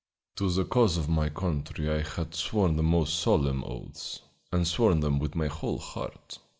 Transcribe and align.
To 0.37 0.49
the 0.49 0.65
cause 0.65 0.97
of 0.97 1.09
my 1.09 1.29
country 1.29 1.87
I 1.87 2.01
had 2.01 2.33
sworn 2.33 2.75
the 2.75 2.81
most 2.81 3.19
solemn 3.19 3.63
oaths, 3.63 4.21
and 4.51 4.67
sworn 4.67 5.01
them 5.01 5.19
with 5.19 5.35
my 5.35 5.45
whole 5.45 5.77
heart. 5.77 6.39